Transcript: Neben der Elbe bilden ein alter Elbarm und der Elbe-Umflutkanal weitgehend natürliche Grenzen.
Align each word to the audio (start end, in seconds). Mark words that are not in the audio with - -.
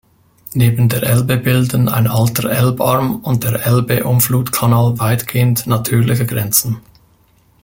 Neben 0.55 0.89
der 0.89 1.03
Elbe 1.03 1.37
bilden 1.37 1.87
ein 1.87 2.07
alter 2.07 2.49
Elbarm 2.49 3.17
und 3.17 3.43
der 3.43 3.63
Elbe-Umflutkanal 3.67 4.97
weitgehend 4.97 5.67
natürliche 5.67 6.25
Grenzen. 6.25 6.79